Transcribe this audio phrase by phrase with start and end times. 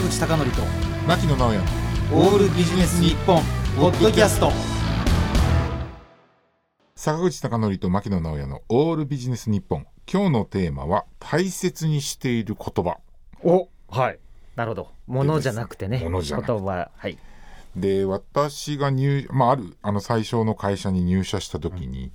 [0.00, 0.62] 坂口孝則と
[1.06, 1.60] 牧野直哉。
[2.14, 3.42] オールビジネス日本
[3.76, 4.50] ポッドキャスト。
[6.96, 9.86] 坂口孝則と牧野直哉のオールビジネス日本。
[10.10, 12.96] 今日のテーマは大切にしている言葉。
[13.42, 14.18] おはい。
[14.56, 14.88] なるほど。
[15.06, 16.00] ものじゃなくてね。
[16.02, 16.52] 物じゃなくて。
[16.54, 17.18] 言葉はい。
[17.76, 22.10] で私が入、まあ、あるあの最初の会社に入社した時に、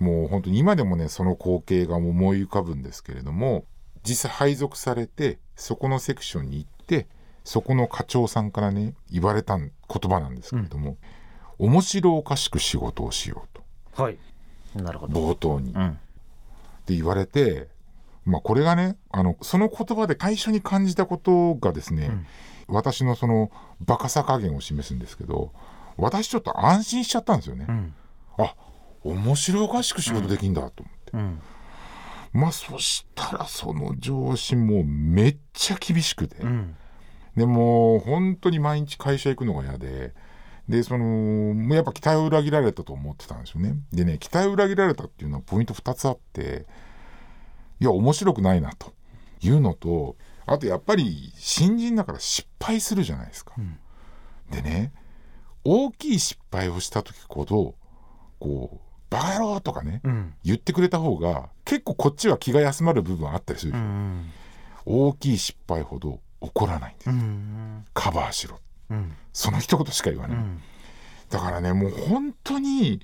[0.00, 3.64] もう本当に今でもねその光景が思い浮かぶんですけれども
[4.02, 7.06] 実際配属されてそこのセクションに行って
[7.48, 10.98] そこの課長さんからね言われた言葉なんですけれども、
[11.56, 13.48] 面白おかしく仕事をしよう
[13.96, 14.02] と。
[14.02, 14.18] はい。
[14.74, 15.30] なるほど。
[15.30, 15.72] 冒頭に。
[15.72, 15.88] うん。
[15.88, 15.94] っ
[16.84, 17.68] て言われて、
[18.26, 22.10] まあ、これがねあのその言葉で最初に感じたことがですね、
[22.66, 25.54] 私のそのバカさ加減を示すんですけど
[25.96, 27.64] 私ちょっと安心しちゃったんですよね。
[27.66, 27.94] うん。
[28.36, 28.54] あ
[29.04, 31.40] 面白おかしく仕事できんだと思って、うん。
[32.42, 36.76] まあそしたらその上司もめっちゃ厳しくて、うん
[37.38, 40.14] でもう本当に毎日会社行くのが嫌で。
[40.68, 41.04] でその
[41.54, 43.76] もうやっぱ期待を裏切られたと思ってたんですよね。
[43.90, 46.66] でね期待を裏切られたっていうのはポイント2つあって
[47.80, 48.92] いや面白くないなと
[49.40, 53.54] いうのとあとやっぱり新人だから失敗するじゃないですか。
[53.58, 53.78] ん
[54.50, 54.92] でね
[55.64, 57.74] 大きい失敗をした時ほど
[58.38, 58.78] こう
[59.08, 64.30] 「バカ野郎!」とかねうん言ってくれた方が結構こっちは気が休まる部分あったりするうでしょ、ん
[64.84, 67.84] 大きい失敗ほど怒らないんです、うん。
[67.94, 68.60] カバーしろ。
[68.90, 69.12] うん。
[69.32, 70.62] その一言しか言わない、うん。
[71.30, 73.00] だからねもう本当に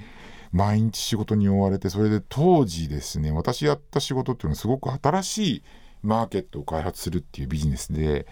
[0.53, 5.62] 毎日仕事に追われてそれで当時ですね私やった仕事っていうのはすごく新しい
[6.03, 8.27] マーケットを開発するっていうビジネスで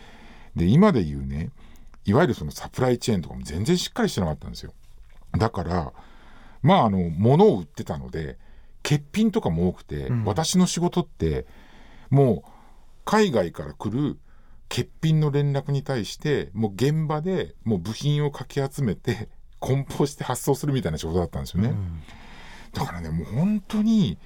[0.54, 1.50] で今で言うね
[2.04, 4.72] いわゆるそのサプライチェーンとかも全然しっかりしてなかったんですよ。
[5.36, 5.92] だから
[6.62, 8.38] まああの物を売ってたので
[8.82, 10.24] 欠品とかも多くて、うん。
[10.24, 11.46] 私の仕事って
[12.10, 12.50] もう
[13.04, 14.18] 海外から来る
[14.74, 19.28] 欠品の連絡に対してもう現場でもう部品をかき集めて
[19.60, 21.72] 梱包して発送するみたいな仕事だったんですよね、
[22.72, 24.18] だからねもう本当に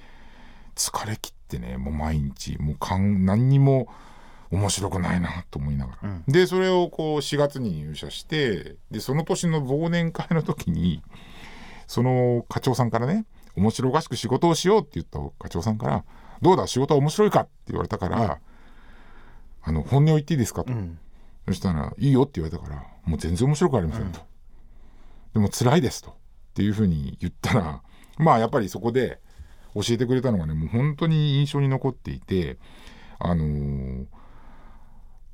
[0.73, 3.87] 疲れ切ってねもう毎日もうかん何にも
[4.49, 6.23] 面白くないなと思いながら、うん。
[6.27, 11.03] でそれをこう4月に入社してでその年の忘年会の時に
[11.85, 13.25] その課長さんからね
[13.55, 16.03] 面白おかしく仕事をしようって言った課長さんから
[16.41, 18.39] 「どうだ仕事は面白いか?」って言われたから
[19.67, 20.97] 「あの本音を言っていいですか?」と、うん
[21.47, 24.19] そしたら「いいよ」って言われたから「もう全然面白くありません」と。
[25.33, 26.11] でも辛いですと。
[26.11, 26.13] っ
[26.55, 27.81] ていうふうに言ったら
[28.19, 29.21] まあやっぱりそこで
[29.73, 32.57] 教えてくれたのがねもう本当に印象に残っていて
[33.19, 34.05] あのー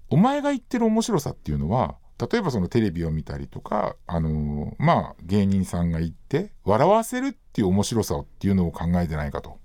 [0.09, 9.57] お前が言ってる面白さっていうのは例えばそのテレビを見たりとか、あのーまあ芸人さんが言って笑わせるっていう面白さっていうのを考えてないかと。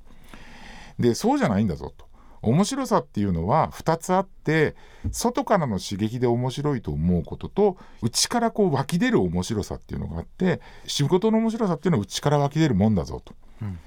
[0.98, 2.07] でそうじゃないんだぞと。
[2.42, 4.76] 面白さっていうのは2つあって
[5.10, 13.34] 外からの刺激で面白いと思うことと内からこう湧き出る面白さっていうのがあって仕事の面白さっていうのは内から湧き出るもんだぞと。
[13.62, 13.78] うん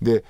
[0.00, 0.24] で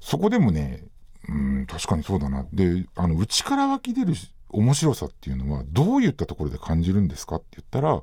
[0.00, 0.84] そこでもね
[1.28, 4.14] うん確かにそうだなであの内から湧き出る
[4.48, 8.02] 面白さっていうのはどういったところで感じるんですかって言ったら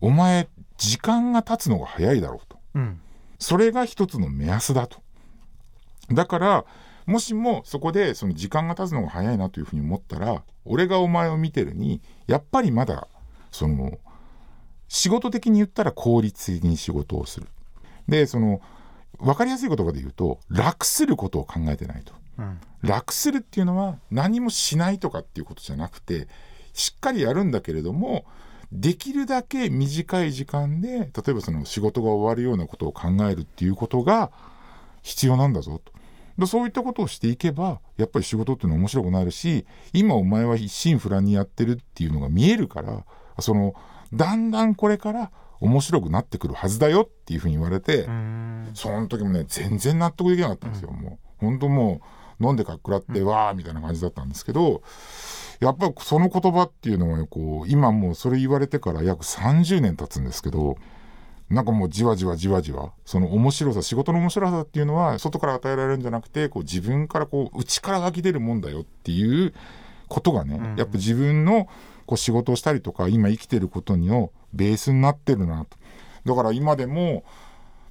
[0.00, 2.58] お前時間が経つのが早いだろうと。
[2.74, 3.00] うん
[3.38, 5.02] それが一つの目安だと。
[6.10, 6.64] だから
[7.06, 13.08] もしもそこでその時間が経つのが早いなというふうに思ったら俺がお前を見てるにやっぱりまだ
[13.50, 13.98] その
[14.88, 17.48] 仕事的に言ったら効率的に仕事をする。
[18.08, 18.60] でその
[19.18, 22.12] 分かりやすい言葉で言うと楽することを考えてないと。
[22.38, 26.28] うん楽するっていうのは何もしないとかっていうことじゃなくて
[26.74, 28.26] しっかりやるんだけれども
[28.72, 34.30] できるだけ短い時間で例えばその仕事が終わるようなことを考えるっていうことが
[35.02, 35.92] 必要なんだぞと。
[36.38, 43.04] でそういったことをしていけばやっぱり仕事っていうのは面白くなるし今お前は一心不乱にやってるっていうのが見えるから
[43.38, 43.74] その
[44.12, 45.30] だんだんこれから
[45.60, 48.70] 面白くなってくるはずだよっていうふうに言われて、うん。
[48.74, 52.00] その時もね全然納得できなかったんですよ、もう本当も
[52.40, 54.82] う飲んでかっくらって、わーみたいな感じだったんですけど
[55.60, 60.76] やっぱりその言葉っていうのはねこう今もうそれ言われてから約30年経つんですけど
[61.54, 69.54] なんかもうじわじわじわじわその面白さ仕事の面白さっていうのは外から与えられるんじゃなくてこう自分からこう内から湧き出るもんだよっていう
[70.08, 71.68] ことがね、うんやっぱ自分の
[72.06, 75.78] こう仕事をしたりとか今生きてることのベースになってるなと。
[76.26, 77.24] だから今でも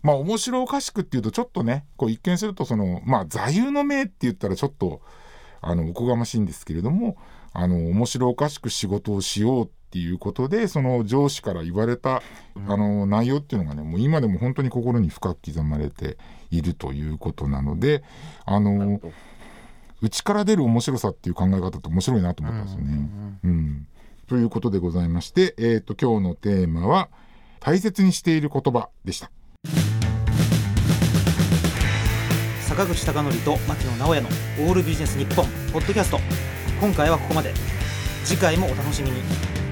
[0.01, 5.01] まあ面白おかしくっていうとちょっとねこう一見するとそのまあ座右の銘って言ったらちょっと
[5.62, 7.18] あのおこがましいんですけれども
[7.54, 12.24] あの面白おかしく仕事をしようってっていうことでその上司から言われた
[12.68, 16.18] あの内容っていうのがねもう今でも本当に心に深く刻まれて
[16.50, 18.04] いるということなので
[18.44, 19.00] あの
[20.01, 23.86] 内から出る面白さっていう考え方って面白いなと思ったんですよね。
[24.25, 27.10] ということでございまして、えーと、と今日のテーマは
[27.62, 29.30] 「大切にしている言葉」でした。
[32.62, 34.30] 坂口孝則と牧野直哉の
[34.68, 36.19] 「オールビジネス日本ポッドキャスト
[36.81, 37.54] 今回はここまで
[38.25, 39.62] 次回もお楽しみに。